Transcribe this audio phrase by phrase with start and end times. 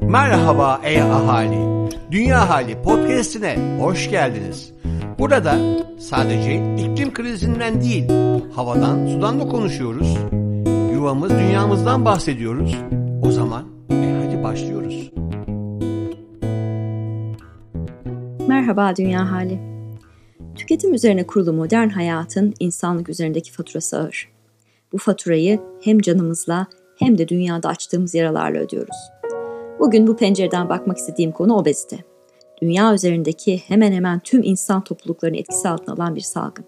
[0.00, 1.90] Merhaba ey ahali.
[2.10, 4.72] Dünya Hali podcast'ine hoş geldiniz.
[5.18, 5.58] Burada
[5.98, 8.08] sadece iklim krizinden değil,
[8.54, 10.16] havadan, sudan da konuşuyoruz.
[10.92, 12.76] Yuvamız, dünyamızdan bahsediyoruz.
[13.22, 15.10] O zaman e hadi başlıyoruz.
[18.48, 19.60] Merhaba Dünya Hali.
[20.54, 24.28] Tüketim üzerine kurulu modern hayatın insanlık üzerindeki faturası ağır.
[24.92, 26.66] Bu faturayı hem canımızla
[26.98, 28.96] hem de dünyada açtığımız yaralarla ödüyoruz.
[29.80, 31.98] Bugün bu pencereden bakmak istediğim konu obezite.
[32.62, 36.64] Dünya üzerindeki hemen hemen tüm insan topluluklarını etkisi altına alan bir salgın.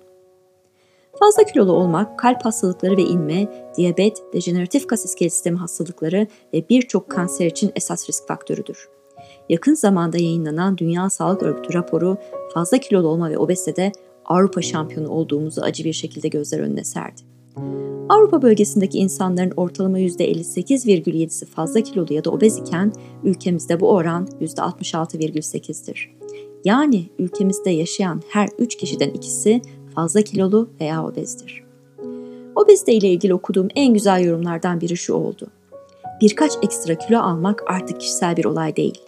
[1.19, 7.11] Fazla kilolu olmak, kalp hastalıkları ve inme, diyabet, dejeneratif kas iskelet sistemi hastalıkları ve birçok
[7.11, 8.89] kanser için esas risk faktörüdür.
[9.49, 12.17] Yakın zamanda yayınlanan Dünya Sağlık Örgütü raporu
[12.55, 13.93] fazla kilolu olma ve obezitede
[14.25, 17.21] Avrupa şampiyonu olduğumuzu acı bir şekilde gözler önüne serdi.
[18.09, 22.93] Avrupa bölgesindeki insanların ortalama %58,7'si fazla kilolu ya da obez iken
[23.25, 26.11] ülkemizde bu oran %66,8'dir.
[26.65, 29.63] Yani ülkemizde yaşayan her 3 kişiden ikisi
[29.95, 31.65] fazla kilolu veya obezdir.
[32.57, 35.47] Obezite ile ilgili okuduğum en güzel yorumlardan biri şu oldu.
[36.21, 38.99] Birkaç ekstra kilo almak artık kişisel bir olay değil.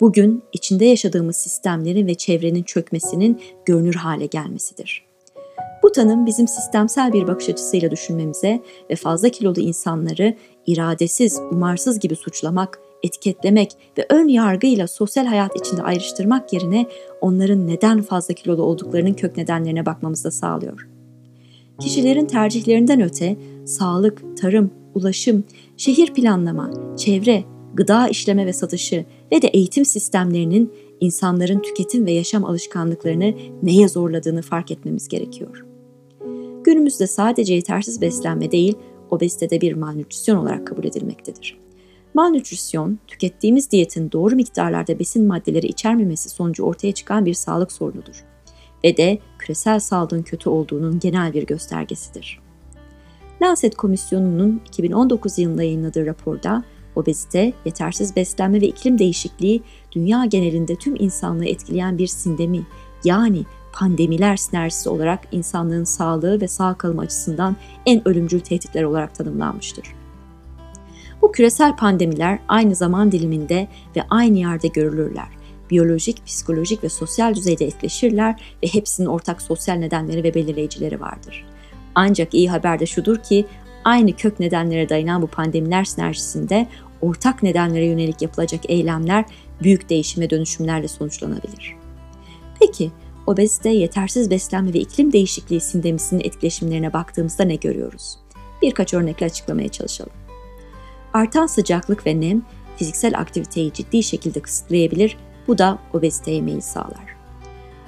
[0.00, 5.07] Bugün içinde yaşadığımız sistemlerin ve çevrenin çökmesinin görünür hale gelmesidir.
[5.88, 10.34] Bu tanım bizim sistemsel bir bakış açısıyla düşünmemize ve fazla kilolu insanları
[10.66, 16.86] iradesiz, umarsız gibi suçlamak, etiketlemek ve ön yargıyla sosyal hayat içinde ayrıştırmak yerine
[17.20, 20.88] onların neden fazla kilolu olduklarının kök nedenlerine bakmamızı sağlıyor.
[21.80, 23.36] Kişilerin tercihlerinden öte
[23.66, 25.44] sağlık, tarım, ulaşım,
[25.76, 32.44] şehir planlama, çevre, gıda işleme ve satışı ve de eğitim sistemlerinin insanların tüketim ve yaşam
[32.44, 35.67] alışkanlıklarını neye zorladığını fark etmemiz gerekiyor.
[36.88, 38.76] Günümüzde sadece yetersiz beslenme değil,
[39.10, 41.58] obezite de bir malnutrisyon olarak kabul edilmektedir.
[42.14, 48.24] Malnutrisyon, tükettiğimiz diyetin doğru miktarlarda besin maddeleri içermemesi sonucu ortaya çıkan bir sağlık sorunudur
[48.84, 52.40] ve de küresel sağlığın kötü olduğunun genel bir göstergesidir.
[53.42, 56.64] Lancet Komisyonu'nun 2019 yılında yayınladığı raporda
[56.96, 59.62] obezite, yetersiz beslenme ve iklim değişikliği
[59.92, 62.66] dünya genelinde tüm insanlığı etkileyen bir sindemi
[63.04, 67.56] yani pandemiler sinerjisi olarak insanlığın sağlığı ve sağ kalım açısından
[67.86, 69.84] en ölümcül tehditler olarak tanımlanmıştır.
[71.22, 75.28] Bu küresel pandemiler aynı zaman diliminde ve aynı yerde görülürler.
[75.70, 81.46] Biyolojik, psikolojik ve sosyal düzeyde etkileşirler ve hepsinin ortak sosyal nedenleri ve belirleyicileri vardır.
[81.94, 83.46] Ancak iyi haber de şudur ki
[83.84, 86.68] aynı kök nedenlere dayanan bu pandemiler sinerjisinde
[87.00, 89.24] ortak nedenlere yönelik yapılacak eylemler
[89.62, 91.76] büyük değişim ve dönüşümlerle sonuçlanabilir.
[92.60, 92.90] Peki
[93.28, 98.18] obezite, yetersiz beslenme ve iklim değişikliği sindemisinin etkileşimlerine baktığımızda ne görüyoruz?
[98.62, 100.12] Birkaç örnekle açıklamaya çalışalım.
[101.12, 102.42] Artan sıcaklık ve nem
[102.76, 105.16] fiziksel aktiviteyi ciddi şekilde kısıtlayabilir,
[105.48, 107.16] bu da obeziteye meyil sağlar.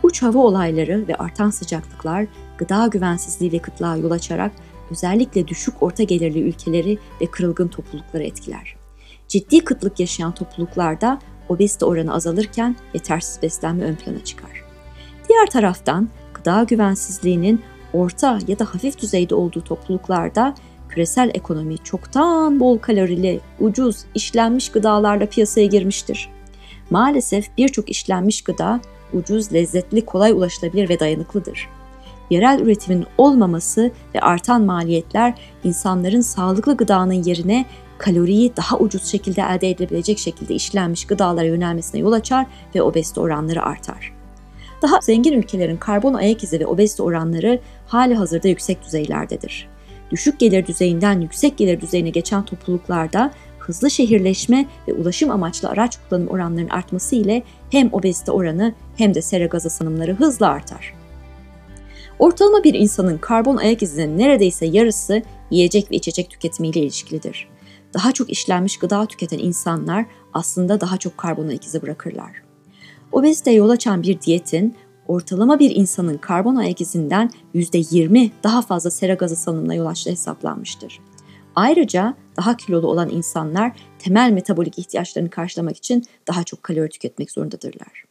[0.02, 2.26] Uç hava olayları ve artan sıcaklıklar
[2.58, 4.52] gıda güvensizliği ve kıtlığa yol açarak
[4.90, 8.76] özellikle düşük orta gelirli ülkeleri ve kırılgın toplulukları etkiler.
[9.28, 11.18] Ciddi kıtlık yaşayan topluluklarda
[11.48, 14.69] obezite oranı azalırken yetersiz beslenme ön plana çıkar.
[15.30, 20.54] Diğer taraftan gıda güvensizliğinin orta ya da hafif düzeyde olduğu topluluklarda
[20.88, 26.28] küresel ekonomi çoktan bol kalorili, ucuz, işlenmiş gıdalarla piyasaya girmiştir.
[26.90, 28.80] Maalesef birçok işlenmiş gıda
[29.12, 31.68] ucuz, lezzetli, kolay ulaşılabilir ve dayanıklıdır.
[32.30, 37.66] Yerel üretimin olmaması ve artan maliyetler insanların sağlıklı gıdanın yerine
[37.98, 43.62] kaloriyi daha ucuz şekilde elde edilebilecek şekilde işlenmiş gıdalara yönelmesine yol açar ve obezite oranları
[43.62, 44.19] artar.
[44.82, 49.68] Daha zengin ülkelerin karbon ayak izi ve obezite oranları hali hazırda yüksek düzeylerdedir.
[50.10, 56.28] Düşük gelir düzeyinden yüksek gelir düzeyine geçen topluluklarda hızlı şehirleşme ve ulaşım amaçlı araç kullanım
[56.28, 60.94] oranlarının artması ile hem obezite oranı hem de sera gazı salınımları hızla artar.
[62.18, 67.48] Ortalama bir insanın karbon ayak izinin neredeyse yarısı yiyecek ve içecek tüketimiyle ilişkilidir.
[67.94, 72.49] Daha çok işlenmiş gıda tüketen insanlar aslında daha çok karbon ayak izi bırakırlar.
[73.12, 74.74] Obezite yol açan bir diyetin
[75.08, 81.00] ortalama bir insanın karbon ayak izinden %20 daha fazla sera gazı salınımına yol açtığı hesaplanmıştır.
[81.54, 88.04] Ayrıca daha kilolu olan insanlar temel metabolik ihtiyaçlarını karşılamak için daha çok kalori tüketmek zorundadırlar.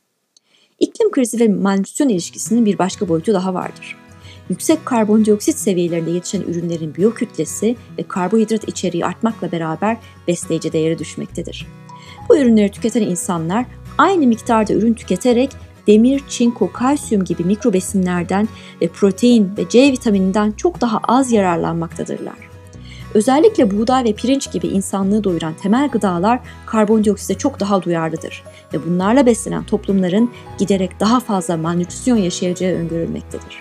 [0.80, 3.98] İklim krizi ve malnütrisyon ilişkisinin bir başka boyutu daha vardır.
[4.50, 9.98] Yüksek karbondioksit seviyelerinde yetişen ürünlerin biyokütlesi ve karbohidrat içeriği artmakla beraber
[10.28, 11.68] besleyici değeri düşmektedir.
[12.30, 13.66] Bu ürünleri tüketen insanlar
[14.00, 15.50] aynı miktarda ürün tüketerek
[15.88, 18.48] demir, çinko, kalsiyum gibi mikro besinlerden
[18.81, 22.50] ve protein ve C vitamininden çok daha az yararlanmaktadırlar.
[23.13, 28.44] Özellikle buğday ve pirinç gibi insanlığı doyuran temel gıdalar karbondioksite çok daha duyarlıdır
[28.74, 33.60] ve bunlarla beslenen toplumların giderek daha fazla malnütrisyon yaşayacağı öngörülmektedir.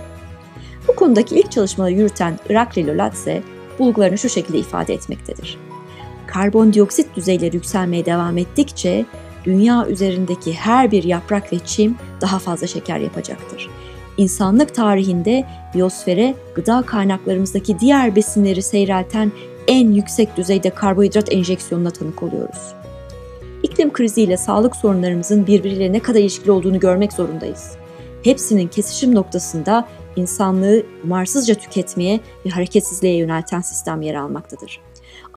[0.88, 3.42] Bu konudaki ilk çalışmaları yürüten Irakli Lolatse
[3.78, 5.58] bulgularını şu şekilde ifade etmektedir.
[6.26, 9.06] Karbondioksit düzeyleri yükselmeye devam ettikçe
[9.44, 13.70] dünya üzerindeki her bir yaprak ve çim daha fazla şeker yapacaktır.
[14.16, 15.44] İnsanlık tarihinde
[15.74, 19.32] biyosfere gıda kaynaklarımızdaki diğer besinleri seyrelten
[19.68, 22.74] en yüksek düzeyde karbonhidrat enjeksiyonuna tanık oluyoruz.
[23.62, 27.70] İklim kriziyle sağlık sorunlarımızın birbiriyle ne kadar ilişkili olduğunu görmek zorundayız.
[28.22, 34.80] Hepsinin kesişim noktasında insanlığı umarsızca tüketmeye ve hareketsizliğe yönelten sistem yer almaktadır.